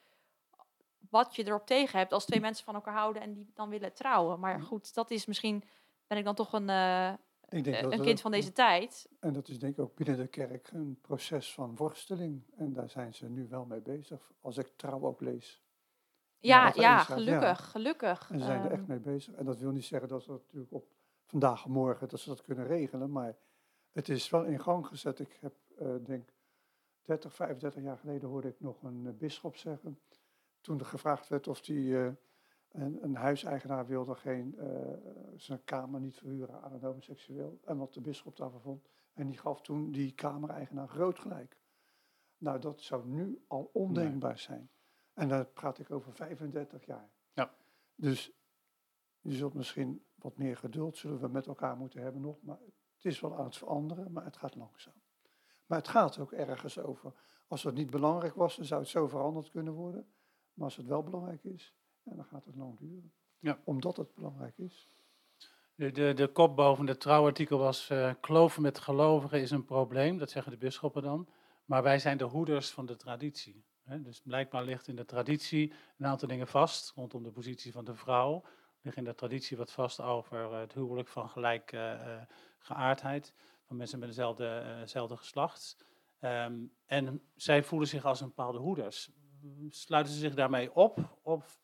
[1.10, 3.92] wat je erop tegen hebt als twee mensen van elkaar houden en die dan willen
[3.92, 4.40] trouwen.
[4.40, 4.64] Maar Ja.
[4.64, 5.62] goed, dat is misschien,
[6.06, 7.12] ben ik dan toch een, eh,
[7.48, 9.08] Ik denk eh, dat een kind van deze tijd.
[9.20, 12.42] En dat is denk ik ook binnen de kerk een proces van worsteling.
[12.56, 14.32] En daar zijn ze nu wel mee bezig.
[14.40, 15.62] Als ik trouw ook lees.
[16.38, 18.30] Ja, ja, gelukkig, gelukkig.
[18.30, 19.34] En ze zijn er Ehm, echt mee bezig.
[19.34, 20.86] En dat wil niet zeggen dat ze dat natuurlijk op
[21.26, 23.10] vandaag morgen dat ze dat kunnen regelen.
[23.12, 23.36] Maar
[23.90, 25.18] het is wel in gang gezet.
[25.18, 26.28] Ik heb, eh denk
[27.02, 30.00] 30, 35 jaar geleden hoorde ik nog een uh, bisschop zeggen.
[30.60, 32.12] Toen er gevraagd werd of hij uh,
[32.70, 34.66] een, een huiseigenaar wilde geen, uh,
[35.36, 37.58] zijn kamer niet verhuren aan een homoseksueel.
[37.64, 38.88] En wat de bisschop daarvan vond.
[39.12, 41.58] En die gaf toen die kamereigenaar groot gelijk.
[42.38, 44.70] Nou, dat zou nu al ondenkbaar zijn.
[45.14, 47.10] En dan praat ik over 35 jaar.
[47.32, 47.54] Ja.
[47.94, 48.32] Dus
[49.20, 52.42] je zult misschien wat meer geduld zullen we met elkaar moeten hebben nog.
[52.42, 52.58] Maar
[52.94, 55.02] het is wel aan het veranderen, maar het gaat langzaam.
[55.66, 57.12] Maar het gaat ook ergens over.
[57.46, 60.12] Als het niet belangrijk was, dan zou het zo veranderd kunnen worden.
[60.60, 63.12] Maar als het wel belangrijk is, ja, dan gaat het lang duren.
[63.38, 63.60] Ja.
[63.64, 64.88] Omdat het belangrijk is.
[65.74, 70.18] De, de, de kop boven het trouwartikel was: uh, kloven met gelovigen is een probleem.
[70.18, 71.28] Dat zeggen de bisschoppen dan.
[71.64, 73.64] Maar wij zijn de hoeders van de traditie.
[73.82, 74.02] Hè?
[74.02, 77.94] Dus blijkbaar ligt in de traditie een aantal dingen vast rondom de positie van de
[77.94, 78.44] vrouw.
[78.80, 82.22] Ligt in de traditie wat vast over het huwelijk van gelijke uh,
[82.58, 83.34] geaardheid.
[83.66, 85.84] Van mensen met dezelfde, uh, dezelfde geslacht.
[86.20, 89.10] Um, en zij voelen zich als een bepaalde hoeders.
[89.68, 91.18] Sluiten ze zich daarmee op?
[91.22, 91.60] Of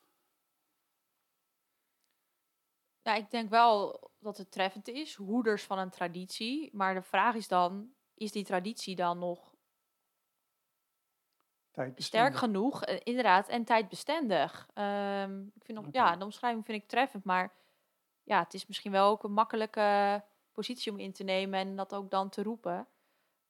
[3.06, 6.70] Ja, ik denk wel dat het treffend is, hoeders van een traditie.
[6.72, 9.54] Maar de vraag is dan, is die traditie dan nog
[11.96, 12.86] sterk genoeg?
[12.86, 14.68] Uh, inderdaad, en tijdbestendig.
[14.74, 16.02] Um, ik vind nog, okay.
[16.02, 17.54] Ja, de omschrijving vind ik treffend, maar
[18.22, 21.94] ja, het is misschien wel ook een makkelijke positie om in te nemen en dat
[21.94, 22.88] ook dan te roepen.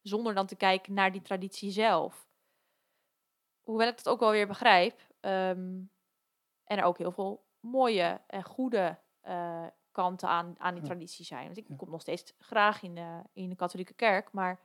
[0.03, 2.29] Zonder dan te kijken naar die traditie zelf.
[3.67, 5.01] Hoewel ik dat ook wel weer begrijp.
[5.21, 5.91] Um,
[6.65, 8.99] en er ook heel veel mooie en goede
[9.29, 10.89] uh, kanten aan, aan die Ja.
[10.89, 11.45] traditie zijn.
[11.45, 11.75] Want ik Ja.
[11.77, 14.61] kom nog steeds graag in de, in de katholieke kerk, maar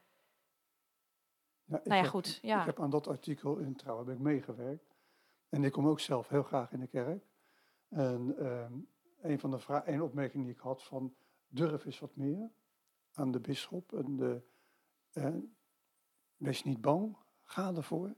[1.64, 2.40] Ja, nou ja, heb- goed.
[2.42, 2.60] Ja.
[2.60, 4.96] Ik heb aan dat artikel in Trouw heb ik meegewerkt.
[5.50, 7.24] En ik kom ook zelf heel graag in de kerk.
[7.90, 8.74] En ehm,
[9.22, 11.16] een van de vra- een opmerking die ik had van
[11.48, 12.50] durf eens wat meer
[13.14, 13.94] aan de bisschop.
[13.94, 14.42] En de,
[15.12, 15.36] eh,
[16.36, 18.14] wees niet bang, ga ervoor.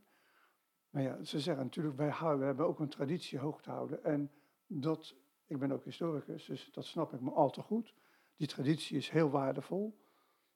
[0.93, 4.03] Maar ja, ze zeggen natuurlijk, wij, houden, we hebben ook een traditie hoog te houden.
[4.03, 4.31] En
[4.67, 7.93] dat, ik ben ook historicus, dus dat snap ik me al te goed.
[8.35, 9.99] Die traditie is heel waardevol.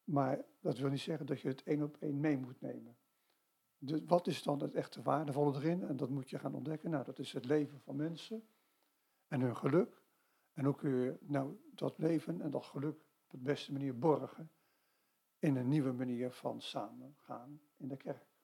[0.03, 2.97] Maar dat wil niet zeggen dat je het één op één mee moet nemen.
[3.77, 5.83] Dus wat is dan het echte waardevolle erin?
[5.83, 6.89] En dat moet je gaan ontdekken.
[6.89, 8.47] Nou, dat is het leven van mensen
[9.27, 10.01] en hun geluk.
[10.53, 14.51] En hoe kun je nou dat leven en dat geluk op de beste manier borgen
[15.39, 18.36] in een nieuwe manier van samengaan in de kerk.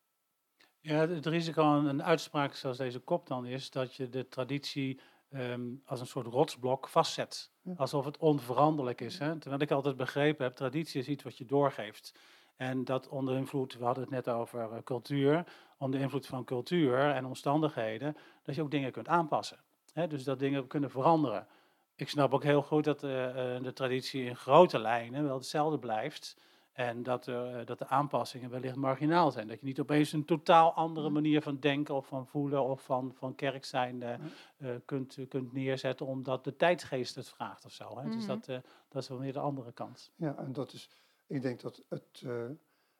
[0.86, 5.00] Ja, het, risico aan een uitspraak zoals deze kop dan is dat je de traditie
[5.30, 7.52] ehm, als een soort rotsblok vastzet.
[7.62, 7.74] Ja.
[7.78, 9.20] Alsof het onveranderlijk is.
[9.20, 9.40] Hè?
[9.40, 12.20] Terwijl ik altijd begrepen heb, traditie is iets wat je doorgeeft.
[12.56, 15.44] En dat onder invloed, we hadden het net over eh, cultuur,
[15.78, 19.60] onder invloed van cultuur en omstandigheden, dat je ook dingen kunt aanpassen.
[19.94, 20.08] Hè?
[20.08, 21.48] Dus dat dingen kunnen veranderen.
[21.96, 25.80] Ik snap ook heel goed dat eh, eh, de traditie in grote lijnen wel hetzelfde
[25.80, 26.38] blijft.
[26.74, 29.48] En dat, er, dat de aanpassingen wellicht marginaal zijn.
[29.48, 33.14] Dat je niet opeens een totaal andere manier van denken of van voelen of van,
[33.14, 34.14] van kerk zijn eh,
[34.58, 37.98] eh, kunt, kunt neerzetten, omdat de tijdsgeest het vraagt of zo.
[38.00, 38.10] Hè?
[38.10, 38.28] Dus Mhm.
[38.28, 38.58] dat, eh,
[38.90, 40.12] dat is wel weer de andere kant.
[40.16, 40.90] Ja, en dat is,
[41.28, 42.46] ik denk dat het, eh,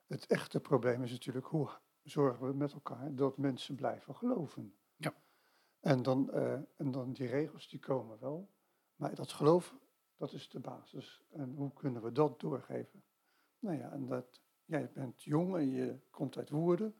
[0.06, 1.68] het echte probleem is natuurlijk hoe
[2.02, 4.74] zorgen we met elkaar dat mensen blijven geloven.
[4.96, 5.14] Ja.
[5.80, 8.48] En dan, eh, en dan die regels die komen wel,
[8.96, 9.74] maar dat geloof,
[10.16, 11.22] dat is de basis.
[11.30, 13.02] En hoe kunnen we dat doorgeven?
[13.64, 16.94] Nou ja, en dat, jij bent jong en je komt uit Woerden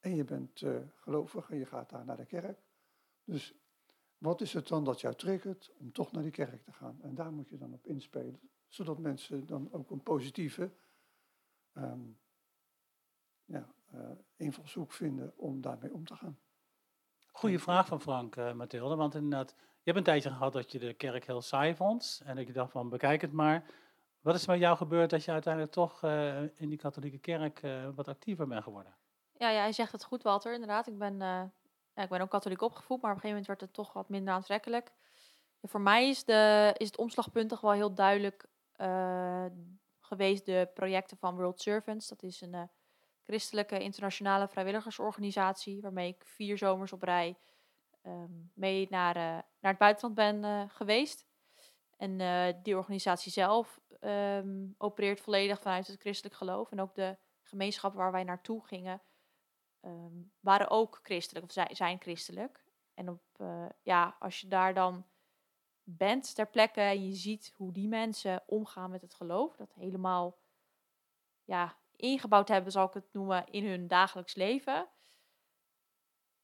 [0.00, 2.58] en je bent eh, gelovig en je gaat daar naar de kerk.
[3.24, 3.54] Dus
[4.18, 7.02] wat is het dan dat jou triggert om toch naar die kerk te gaan?
[7.02, 10.70] En daar moet je dan op inspelen, zodat mensen dan ook een positieve
[11.72, 12.00] ehm,
[13.44, 16.38] ja, eh, invalshoek vinden om daarmee om te gaan.
[17.32, 18.96] Goeie vraag van Frank, eh Mathilde.
[18.96, 22.22] Want inderdaad, je hebt een tijdje gehad dat je de kerk heel saai vond.
[22.24, 23.88] En dat je dacht van, bekijk het maar.
[24.20, 27.62] Wat is er met jou gebeurd dat je uiteindelijk toch eh, in die katholieke kerk
[27.62, 28.94] eh, wat actiever bent geworden?
[29.32, 30.52] Ja, ja, hij zegt het goed, Walter.
[30.52, 31.42] Inderdaad, ik ben, eh,
[31.94, 34.34] ik ben ook katholiek opgevoed, maar op een gegeven moment werd het toch wat minder
[34.34, 34.92] aantrekkelijk.
[35.62, 38.48] Voor mij is, de, is het omslagpunt toch wel heel duidelijk
[40.00, 42.08] geweest de projecten van World Servants.
[42.08, 42.70] Dat is een
[43.22, 47.38] christelijke internationale vrijwilligersorganisatie waarmee ik vier zomers op rij
[48.02, 49.14] ehm, mee naar,
[49.60, 51.26] naar het buitenland ben geweest.
[51.96, 52.18] En
[52.62, 56.70] die organisatie zelf ehm, opereert volledig vanuit het christelijk geloof.
[56.70, 59.02] En ook de gemeenschappen waar wij naartoe gingen,
[59.80, 62.64] ehm, waren ook christelijk, of zijn, zijn christelijk.
[62.94, 65.06] En op, eh, ja, als je daar dan
[65.82, 70.38] bent ter plekke en je ziet hoe die mensen omgaan met het geloof, dat helemaal
[71.44, 74.88] ja, ingebouwd hebben, zal ik het noemen, in hun dagelijks leven.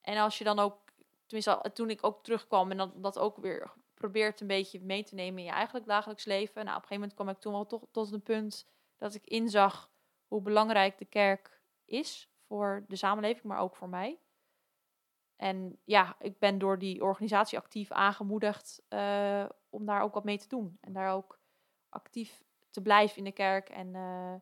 [0.01, 0.93] En als je dan ook,
[1.27, 5.15] tenminste toen ik ook terugkwam en dan dat ook weer probeert een beetje mee te
[5.15, 6.65] nemen in je eigenlijk dagelijks leven.
[6.65, 9.27] Nou, op een gegeven moment kwam ik toen wel toch tot een punt dat ik
[9.27, 9.91] inzag
[10.27, 14.19] hoe belangrijk de kerk is voor de samenleving, maar ook voor mij.
[15.37, 20.39] En ja, ik ben door die organisatie actief aangemoedigd uh, om daar ook wat mee
[20.39, 20.79] te doen.
[20.81, 21.39] En daar ook
[21.89, 24.35] actief te blijven in de kerk en uh,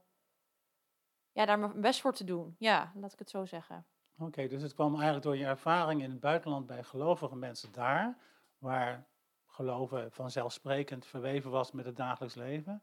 [1.33, 2.57] ja, daar mijn best voor te doen.
[2.59, 3.87] Ja, laat ik het zo zeggen.
[4.19, 8.19] Oké, dus het kwam eigenlijk door je ervaring in het buitenland bij gelovige mensen daar,
[8.59, 9.07] waar
[9.55, 12.83] geloven vanzelfsprekend verweven was met het dagelijks leven,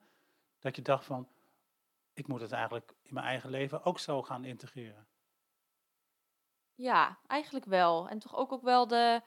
[0.60, 1.28] dat je dacht van,
[2.14, 5.08] ik moet het eigenlijk in mijn eigen leven ook zo gaan integreren.
[6.76, 8.10] Ja, eigenlijk wel.
[8.10, 9.22] En toch ook, ook wel de,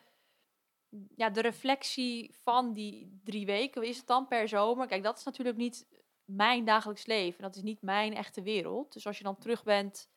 [1.16, 3.82] ja, de reflectie van die drie weken.
[3.82, 4.86] Is het dan per zomer?
[4.86, 5.86] Kijk, dat is natuurlijk niet
[6.24, 7.42] mijn dagelijks leven.
[7.42, 8.92] Dat is niet mijn echte wereld.
[8.92, 10.08] Dus als je dan terug bent,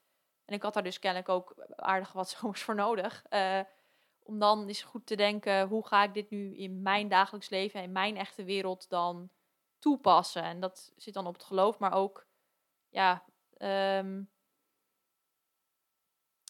[0.45, 3.23] en ik had daar dus kennelijk ook aardig wat zomers voor nodig.
[3.29, 3.61] Uh,
[4.27, 7.83] om dan eens goed te denken, hoe ga ik dit nu in mijn dagelijks leven,
[7.83, 9.29] in mijn echte wereld dan
[9.79, 10.43] toepassen?
[10.43, 12.27] En dat zit dan op het geloof, maar ook,
[12.89, 13.25] ja,
[13.97, 14.29] um,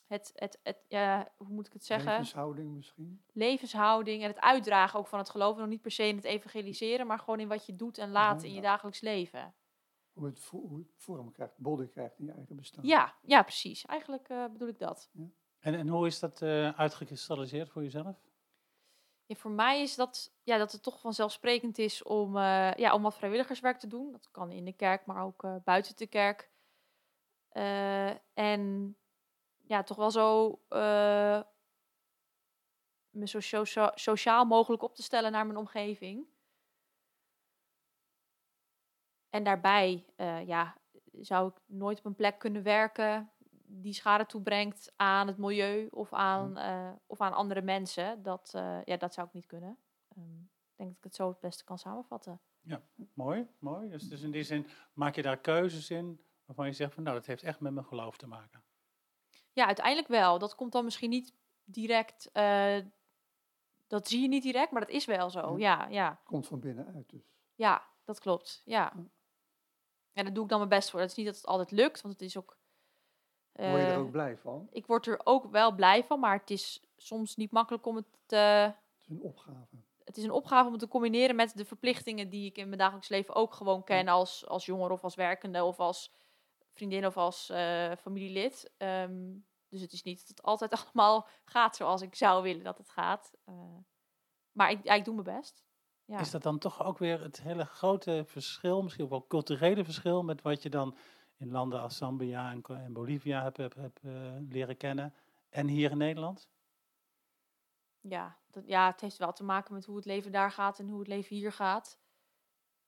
[0.08, 2.12] het, het, het, ja, hoe moet ik het zeggen?
[2.12, 3.24] Levenshouding misschien.
[3.32, 5.58] Levenshouding en het uitdragen ook van het geloof.
[5.58, 8.44] nog niet per se in het evangeliseren, maar gewoon in wat je doet en laat
[8.44, 9.56] in je dagelijks leven.
[10.14, 12.86] Hoe het, hoe het vorm krijgt, bodem krijgt in je eigen bestaan.
[12.86, 13.86] Ja, ja precies.
[13.86, 15.10] Eigenlijk uh, bedoel ik dat.
[15.14, 15.30] Ja.
[15.60, 18.16] En, en hoe is dat uh, uitgekristalliseerd voor jezelf?
[19.26, 23.02] Ja, voor mij is dat, ja, dat het toch vanzelfsprekend is om, uh, ja, om
[23.02, 24.12] wat vrijwilligerswerk te doen.
[24.12, 26.50] Dat kan in de kerk, maar ook buiten de kerk.
[28.34, 28.96] en
[29.64, 30.60] ja, toch wel zo
[33.10, 33.64] me zo,
[33.96, 36.26] sociaal mogelijk op te stellen naar mijn omgeving.
[39.30, 40.06] En daarbij
[40.46, 40.78] ja,
[41.12, 43.32] zou ik nooit op een plek kunnen werken
[43.70, 48.24] die schade toebrengt aan het milieu of aan, uh, of aan andere mensen.
[48.24, 48.50] Dat,
[48.84, 49.78] ja, dat zou ik niet kunnen.
[50.18, 52.42] Um, ik denk dat ik het zo het beste kan samenvatten.
[52.62, 52.82] Ja,
[53.14, 53.90] mooi, mooi.
[53.90, 57.16] Dus, dus in die zin maak je daar keuzes in waarvan je zegt van nou,
[57.16, 58.64] dat heeft echt met mijn geloof te maken.
[59.52, 60.40] Ja, uiteindelijk wel.
[60.40, 62.30] Dat komt dan misschien niet direct.
[62.34, 62.78] Uh,
[63.88, 65.58] dat zie je niet direct, maar dat is wel zo.
[65.58, 66.22] Ja, ja.
[66.24, 67.34] Komt van binnenuit dus.
[67.56, 68.62] Ja, dat klopt.
[68.66, 68.94] Ja.
[70.14, 71.00] En daar doe ik dan mijn best voor.
[71.00, 72.57] Het is niet dat het altijd lukt, want het is ook.
[73.58, 74.68] Word je er eh, ook blij van?
[74.72, 78.06] Ik word er ook wel blij van, maar het is soms niet makkelijk om het
[78.26, 78.36] te.
[78.36, 79.76] Het is een opgave.
[80.04, 82.78] Het is een opgave om het te combineren met de verplichtingen die ik in mijn
[82.78, 86.14] dagelijks leven ook gewoon ken als, als jonger of als werkende of als
[86.74, 88.72] vriendin of als uh, familielid.
[88.78, 92.78] Um, dus het is niet dat het altijd allemaal gaat zoals ik zou willen dat
[92.78, 93.34] het gaat.
[93.50, 93.56] Uh,
[94.52, 95.64] maar ik, ja, ik doe mijn best.
[96.06, 96.20] Ja.
[96.20, 100.24] Is dat dan toch ook weer het hele grote verschil, misschien ook wel culturele verschil,
[100.24, 100.98] met wat je dan
[101.38, 105.14] in landen als Zambia en, Bolivia hebt heb, heb, uh, leren kennen
[105.50, 106.50] en hier in Nederland?
[108.02, 110.88] Ja, dat, ja, het heeft wel te maken met hoe het leven daar gaat en
[110.88, 112.00] hoe het leven hier gaat.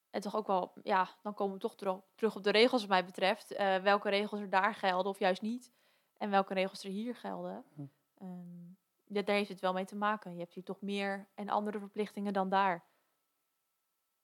[0.09, 1.75] En toch ook wel, ja, dan komen we toch
[2.15, 3.53] terug op de regels wat mij betreft.
[3.53, 5.71] Uh, welke regels er daar gelden of juist niet.
[6.17, 7.63] En welke regels er hier gelden.
[7.73, 7.81] Hm.
[8.21, 10.33] Um, daar heeft het wel mee te maken.
[10.33, 12.83] Je hebt hier toch meer en andere verplichtingen dan daar.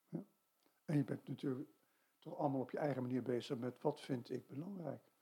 [0.10, 0.24] Ja.
[0.86, 1.70] En je bent natuurlijk
[2.26, 5.14] toch allemaal op je eigen manier bezig met wat vind ik belangrijk.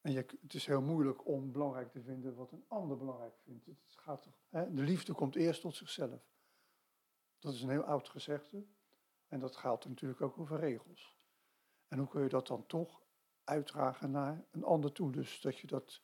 [0.00, 3.66] En je, het is heel moeilijk om belangrijk te vinden wat een ander belangrijk vindt.
[3.66, 4.72] Het gaat toch, hè?
[4.72, 6.22] De liefde komt eerst tot zichzelf.
[7.38, 8.66] Dat is een heel oud gezegde.
[9.28, 11.18] En dat gaat natuurlijk ook over regels.
[11.88, 13.02] En hoe kun je dat dan toch
[13.44, 15.12] uitdragen naar een ander toe?
[15.12, 16.02] Dus dat je, dat,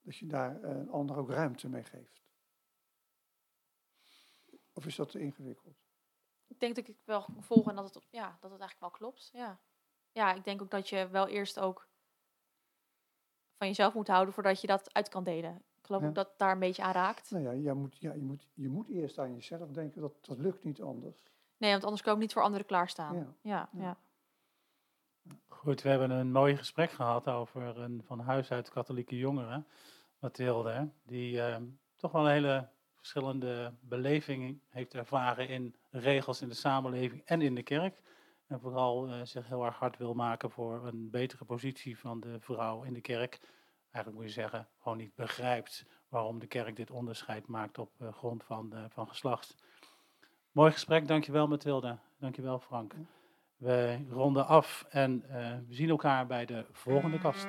[0.00, 2.24] dat je daar eh, een ander ook ruimte mee geeft.
[4.72, 5.85] Of is dat te ingewikkeld?
[6.46, 9.30] Ik denk dat ik wel volg en dat het, ja, dat het eigenlijk wel klopt.
[9.32, 9.58] Ja.
[10.12, 11.88] ja, ik denk ook dat je wel eerst ook
[13.56, 15.62] van jezelf moet houden voordat je dat uit kan delen.
[15.78, 17.30] Ik geloof ook dat daar een beetje aan raakt.
[17.30, 20.38] Nou ja, je moet, ja je, moet, je moet eerst aan jezelf denken, dat, dat
[20.38, 21.16] lukt niet anders.
[21.56, 23.16] Nee, want anders kan ik niet voor anderen klaarstaan.
[23.16, 23.34] Ja.
[23.40, 23.96] Ja, ja.
[25.48, 29.66] Goed, we hebben een mooi gesprek gehad over een van huis uit katholieke jongeren,
[30.18, 31.56] Mathilde, die uh,
[31.96, 32.68] toch wel een hele
[33.06, 38.02] verschillende beleving heeft ervaren in regels in de samenleving en in de kerk.
[38.46, 42.40] En vooral uh, zich heel erg hard wil maken voor een betere positie van de
[42.40, 43.40] vrouw in de kerk.
[43.90, 48.12] Eigenlijk moet je zeggen, gewoon niet begrijpt waarom de kerk dit onderscheid maakt op uh,
[48.12, 49.54] grond van, van geslacht.
[50.52, 51.98] Mooi gesprek, dankjewel Mathilde.
[52.18, 52.94] Dankjewel Frank.
[53.56, 55.20] We ronden af en
[55.68, 57.46] we zien elkaar bij de volgende kast.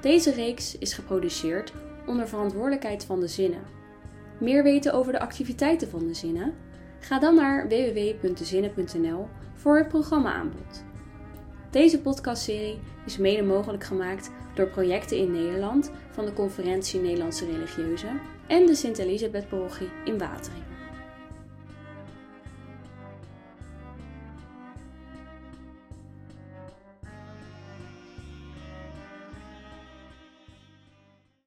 [0.00, 1.72] Deze reeks is geproduceerd
[2.06, 3.62] onder verantwoordelijkheid van de Zinnen.
[4.38, 6.54] Meer weten over de activiteiten van de Zinnen?
[7.00, 10.84] Ga dan naar www.dezinnen.nl voor het programma-aanbod.
[11.70, 18.20] Deze podcastserie is mede mogelijk gemaakt door projecten in Nederland van de Conferentie Nederlandse Religieuzen
[18.46, 20.67] en de Sint-Elisabeth-parochie in Wateringen.